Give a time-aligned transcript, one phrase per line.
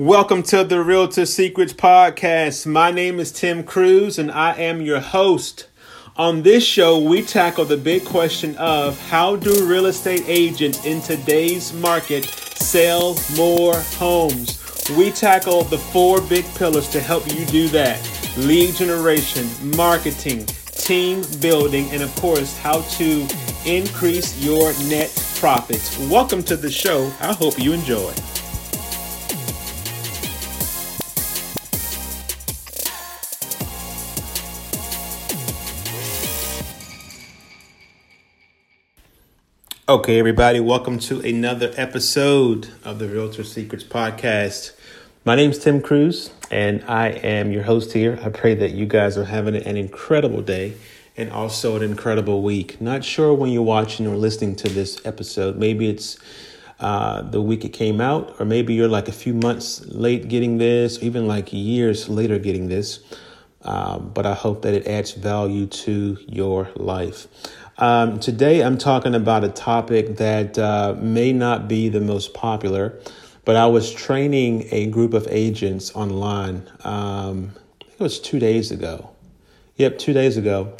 [0.00, 2.66] Welcome to the Realtor Secrets Podcast.
[2.66, 5.66] My name is Tim Cruz and I am your host.
[6.14, 11.02] On this show, we tackle the big question of how do real estate agents in
[11.02, 14.62] today's market sell more homes?
[14.96, 18.00] We tackle the four big pillars to help you do that
[18.36, 23.26] lead generation, marketing, team building, and of course, how to
[23.66, 25.10] increase your net
[25.40, 25.98] profits.
[26.08, 27.12] Welcome to the show.
[27.18, 28.14] I hope you enjoy.
[39.88, 44.72] Okay, everybody, welcome to another episode of the Realtor Secrets Podcast.
[45.24, 48.18] My name is Tim Cruz, and I am your host here.
[48.22, 50.74] I pray that you guys are having an incredible day
[51.16, 52.82] and also an incredible week.
[52.82, 55.56] Not sure when you're watching or listening to this episode.
[55.56, 56.18] Maybe it's
[56.80, 60.58] uh, the week it came out, or maybe you're like a few months late getting
[60.58, 63.00] this, even like years later getting this.
[63.62, 67.26] Um, but I hope that it adds value to your life.
[67.80, 72.98] Um, today, I'm talking about a topic that uh, may not be the most popular,
[73.44, 76.68] but I was training a group of agents online.
[76.82, 79.10] Um, I think it was two days ago.
[79.76, 80.74] Yep, two days ago.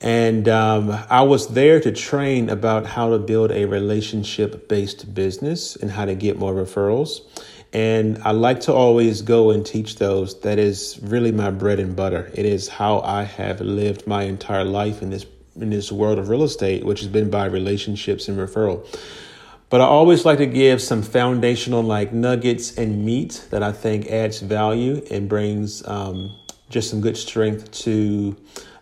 [0.00, 5.76] And um, I was there to train about how to build a relationship based business
[5.76, 7.20] and how to get more referrals.
[7.72, 10.40] And I like to always go and teach those.
[10.40, 12.32] That is really my bread and butter.
[12.34, 15.24] It is how I have lived my entire life in this
[15.60, 18.86] in this world of real estate, which has been by relationships and referral.
[19.70, 24.06] But I always like to give some foundational like nuggets and meat that I think
[24.06, 26.34] adds value and brings um,
[26.68, 28.36] just some good strength to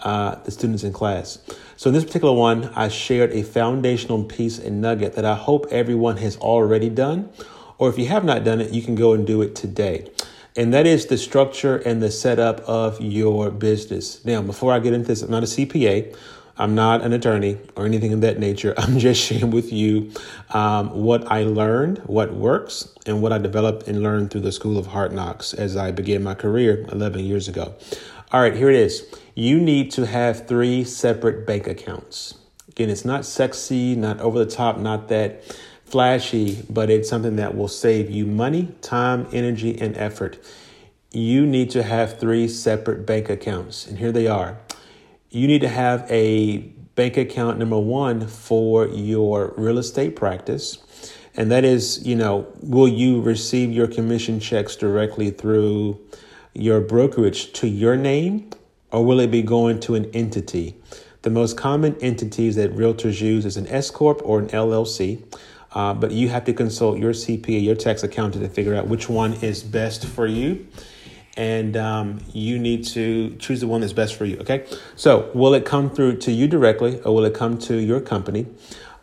[0.00, 1.38] uh, the students in class.
[1.76, 5.66] So in this particular one, I shared a foundational piece and nugget that I hope
[5.70, 7.30] everyone has already done.
[7.78, 10.08] Or if you have not done it, you can go and do it today.
[10.56, 14.24] And that is the structure and the setup of your business.
[14.24, 16.16] Now, before I get into this, I'm not a CPA.
[16.58, 18.74] I'm not an attorney or anything of that nature.
[18.78, 20.12] I'm just sharing with you
[20.50, 24.78] um, what I learned, what works, and what I developed and learned through the School
[24.78, 27.74] of Hard Knocks as I began my career 11 years ago.
[28.32, 29.06] All right, here it is.
[29.34, 32.34] You need to have three separate bank accounts.
[32.68, 35.44] Again, it's not sexy, not over the top, not that
[35.84, 40.38] flashy, but it's something that will save you money, time, energy, and effort.
[41.12, 44.58] You need to have three separate bank accounts, and here they are
[45.36, 46.58] you need to have a
[46.94, 50.78] bank account number one for your real estate practice.
[51.34, 56.00] And that is, you know, will you receive your commission checks directly through
[56.54, 58.48] your brokerage to your name
[58.90, 60.74] or will it be going to an entity?
[61.20, 65.22] The most common entities that realtors use is an S Corp or an LLC.
[65.72, 69.10] Uh, but you have to consult your CPA, your tax accountant to figure out which
[69.10, 70.66] one is best for you
[71.36, 74.38] and um, you need to choose the one that's best for you.
[74.38, 74.66] Okay.
[74.96, 78.46] So, will it come through to you directly or will it come to your company?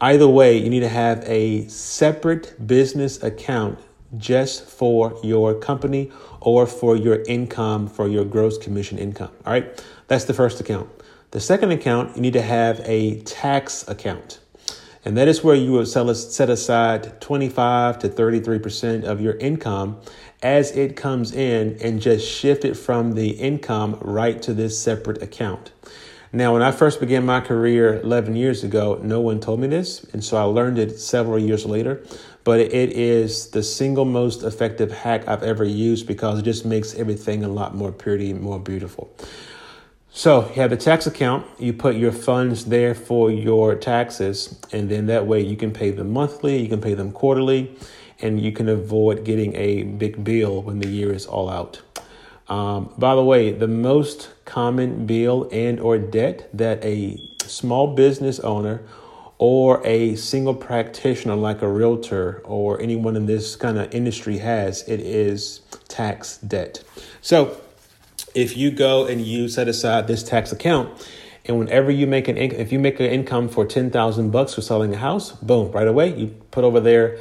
[0.00, 3.78] Either way, you need to have a separate business account
[4.16, 6.10] just for your company
[6.40, 9.30] or for your income, for your gross commission income.
[9.44, 9.84] All right.
[10.08, 10.88] That's the first account.
[11.32, 14.40] The second account, you need to have a tax account.
[15.04, 20.00] And that is where you will set aside 25 to 33% of your income
[20.42, 25.22] as it comes in and just shift it from the income right to this separate
[25.22, 25.72] account.
[26.32, 30.04] Now, when I first began my career 11 years ago, no one told me this.
[30.12, 32.04] And so I learned it several years later.
[32.44, 36.94] But it is the single most effective hack I've ever used because it just makes
[36.94, 39.12] everything a lot more pretty, and more beautiful.
[40.12, 44.88] So you have the tax account, you put your funds there for your taxes, and
[44.88, 47.76] then that way you can pay them monthly, you can pay them quarterly,
[48.22, 51.80] and you can avoid getting a big bill when the year is all out.
[52.48, 58.40] Um, by the way, the most common bill and or debt that a small business
[58.40, 58.82] owner
[59.38, 64.82] or a single practitioner like a realtor or anyone in this kind of industry has,
[64.88, 66.82] it is tax debt.
[67.22, 67.56] So
[68.34, 71.08] if you go and you set aside this tax account,
[71.46, 74.60] and whenever you make an if you make an income for ten thousand bucks for
[74.60, 77.18] selling a house, boom, right away you put over there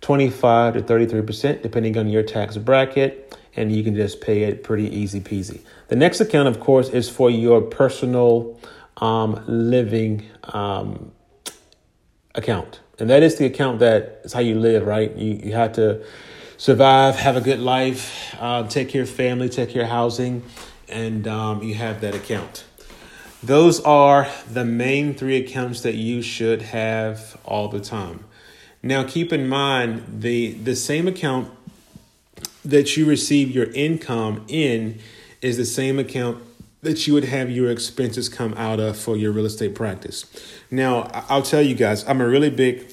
[0.00, 4.88] 25 to 33%, depending on your tax bracket, and you can just pay it pretty
[4.94, 5.60] easy peasy.
[5.88, 8.58] The next account, of course, is for your personal
[8.98, 11.12] um, living um,
[12.34, 12.80] account.
[12.98, 15.14] And that is the account that is how you live, right?
[15.16, 16.04] You, you have to
[16.58, 20.42] survive, have a good life, uh, take care of family, take care of housing,
[20.88, 22.64] and um, you have that account.
[23.42, 28.24] Those are the main three accounts that you should have all the time.
[28.82, 31.50] Now, keep in mind the the same account
[32.64, 34.98] that you receive your income in
[35.42, 36.42] is the same account
[36.82, 40.24] that you would have your expenses come out of for your real estate practice.
[40.70, 42.90] Now, I'll tell you guys, I'm a really big,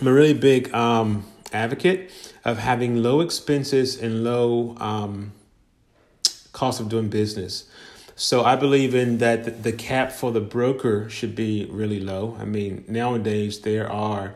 [0.00, 2.10] I'm a really big um, advocate
[2.44, 5.32] of having low expenses and low um,
[6.52, 7.64] cost of doing business.
[8.16, 12.36] So I believe in that the cap for the broker should be really low.
[12.38, 14.34] I mean, nowadays there are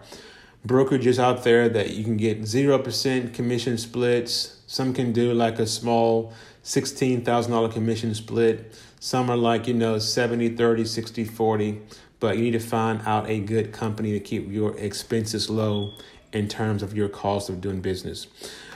[0.66, 4.60] brokerages out there that you can get 0% commission splits.
[4.66, 6.32] Some can do like a small
[6.64, 8.74] $16,000 commission split.
[8.98, 11.80] Some are like, you know, 70, 30, 60, 40.
[12.18, 15.92] But you need to find out a good company to keep your expenses low
[16.32, 18.26] in terms of your cost of doing business.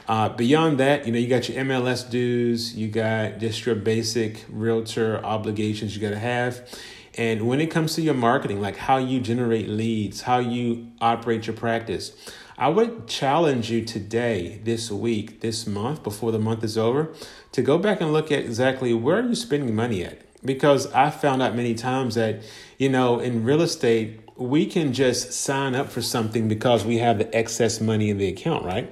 [0.07, 4.45] Uh, beyond that, you know, you got your MLS dues, you got just your basic
[4.49, 6.69] realtor obligations you got to have.
[7.17, 11.47] And when it comes to your marketing, like how you generate leads, how you operate
[11.47, 12.13] your practice,
[12.57, 17.13] I would challenge you today, this week, this month, before the month is over,
[17.53, 20.21] to go back and look at exactly where are you spending money at.
[20.45, 22.43] Because I found out many times that,
[22.79, 27.19] you know, in real estate, we can just sign up for something because we have
[27.19, 28.89] the excess money in the account, right?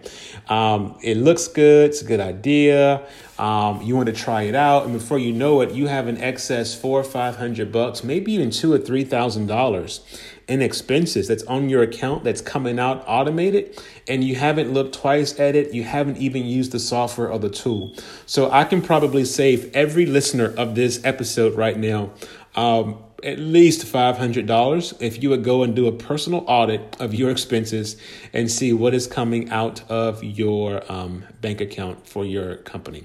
[0.50, 3.02] Um, it looks good, it's a good idea.
[3.38, 6.18] Um, you want to try it out, and before you know it, you have an
[6.18, 10.00] excess four or five hundred bucks, maybe even two or three thousand dollars
[10.48, 15.40] in expenses that's on your account that's coming out automated, and you haven't looked twice
[15.40, 15.72] at it.
[15.72, 17.94] You haven't even used the software or the tool.
[18.26, 22.10] So I can probably save every listener of this episode right now.
[22.54, 27.30] Um, at least $500 if you would go and do a personal audit of your
[27.30, 27.96] expenses
[28.32, 33.04] and see what is coming out of your um, bank account for your company.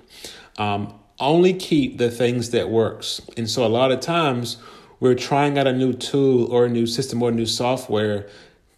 [0.57, 3.21] Um, only keep the things that works.
[3.38, 4.57] And so a lot of times
[5.00, 8.30] we're trying out a new tool or a new system or new software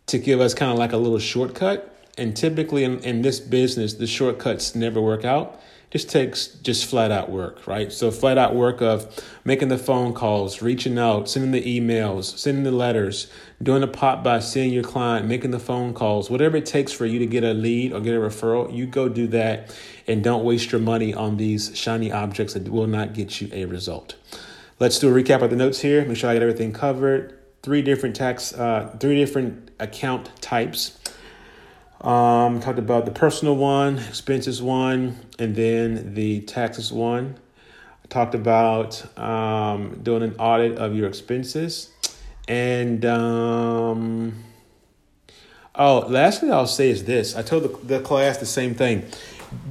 [0.08, 1.92] to give us kind of like a little shortcut.
[2.18, 5.60] And typically in, in this business, the shortcuts never work out
[5.92, 7.92] just takes just flat out work, right?
[7.92, 12.64] So flat out work of making the phone calls, reaching out, sending the emails, sending
[12.64, 13.28] the letters,
[13.62, 17.06] doing a pop by seeing your client, making the phone calls, whatever it takes for
[17.06, 19.76] you to get a lead or get a referral, you go do that
[20.08, 23.66] and don't waste your money on these shiny objects that will not get you a
[23.66, 24.16] result.
[24.80, 26.04] Let's do a recap of the notes here.
[26.04, 27.40] Make sure I get everything covered.
[27.64, 31.00] Three different tax, uh, three different account types
[32.06, 37.36] um, talked about the personal one, expenses one, and then the taxes one.
[38.04, 41.90] I talked about um, doing an audit of your expenses.
[42.48, 44.44] And um,
[45.74, 49.04] oh, lastly, I'll say is this: I told the, the class the same thing.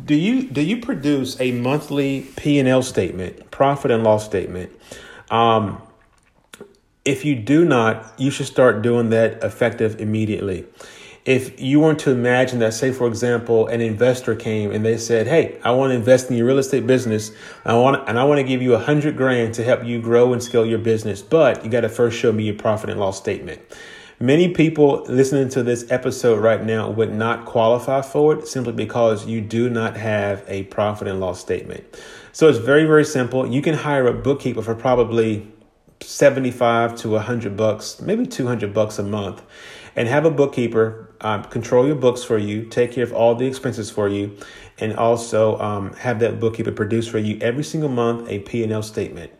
[0.04, 4.72] Do you do you produce a monthly P and L statement, profit and loss statement?
[5.30, 5.80] Um,
[7.04, 10.66] if you do not, you should start doing that effective immediately
[11.25, 15.26] if you were to imagine that, say, for example, an investor came and they said,
[15.26, 17.32] Hey, I want to invest in your real estate business.
[17.65, 20.35] I want, and I want to give you a hundred grand to help you grow
[20.35, 23.17] and scale your business, but you got to first show me your profit and loss
[23.17, 23.62] statement.
[24.21, 29.26] Many people listening to this episode right now would not qualify for it simply because
[29.26, 31.85] you do not have a profit and loss statement.
[32.32, 33.47] So it's very, very simple.
[33.47, 35.50] You can hire a bookkeeper for probably
[36.00, 39.43] 75 to 100 bucks, maybe 200 bucks a month
[39.96, 43.46] and have a bookkeeper um, control your books for you, take care of all the
[43.46, 44.37] expenses for you,
[44.79, 49.33] and also um, have that bookkeeper produce for you every single month a P&L statement.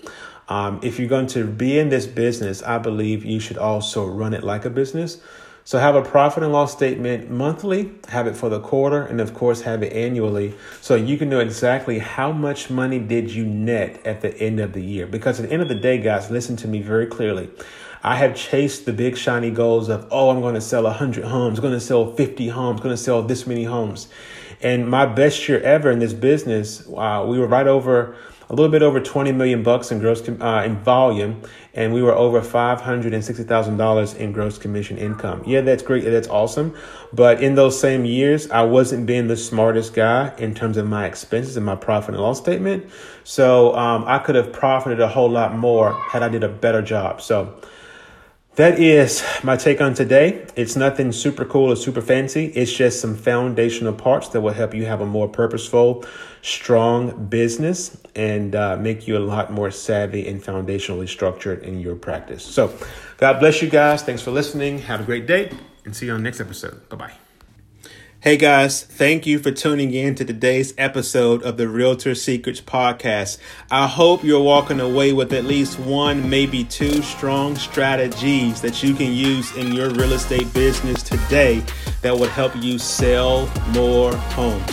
[0.49, 4.35] Um, if you're going to be in this business, I believe you should also run
[4.35, 5.21] it like a business.
[5.67, 9.33] So have a profit and loss statement monthly, have it for the quarter, and of
[9.33, 14.05] course have it annually so you can know exactly how much money did you net
[14.05, 15.07] at the end of the year.
[15.07, 17.49] Because at the end of the day, guys, listen to me very clearly.
[18.05, 21.59] I have chased the big shiny goals of, oh, I'm going to sell 100 homes,
[21.59, 24.09] going to sell 50 homes, going to sell this many homes.
[24.61, 28.15] And my best year ever in this business, uh, we were right over
[28.51, 31.41] a little bit over 20 million bucks in gross uh, in volume,
[31.73, 35.43] and we were over $560,000 in gross commission income.
[35.47, 36.05] Yeah, that's great.
[36.05, 36.77] That's awesome.
[37.11, 41.07] But in those same years, I wasn't being the smartest guy in terms of my
[41.07, 42.85] expenses and my profit and loss statement.
[43.25, 46.83] So um, I could have profited a whole lot more had I did a better
[46.83, 47.23] job.
[47.23, 47.59] So
[48.57, 50.47] that is my take on today.
[50.55, 52.47] It's nothing super cool or super fancy.
[52.47, 56.05] It's just some foundational parts that will help you have a more purposeful,
[56.43, 61.97] strong business and uh, make you a lot more savvy and foundationally structured in your
[61.97, 62.45] practice.
[62.45, 62.77] So,
[63.17, 64.03] God bless you guys.
[64.03, 64.79] Thanks for listening.
[64.81, 65.51] Have a great day
[65.85, 66.89] and see you on the next episode.
[66.89, 67.24] Bye bye.
[68.25, 73.37] Hey guys, thank you for tuning in to today's episode of the Realtor Secrets Podcast.
[73.71, 78.95] I hope you're walking away with at least one, maybe two strong strategies that you
[78.95, 81.63] can use in your real estate business today
[82.01, 84.65] that would help you sell more homes.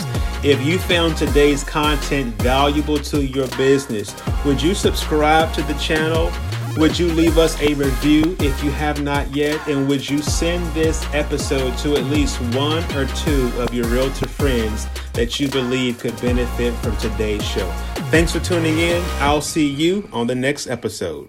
[0.42, 4.16] If you found today's content valuable to your business,
[4.46, 6.32] would you subscribe to the channel?
[6.78, 9.68] Would you leave us a review if you have not yet?
[9.68, 14.26] And would you send this episode to at least one or two of your realtor
[14.26, 17.70] friends that you believe could benefit from today's show?
[18.10, 19.02] Thanks for tuning in.
[19.18, 21.28] I'll see you on the next episode.